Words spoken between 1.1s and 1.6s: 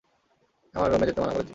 মানা করেছিলাম।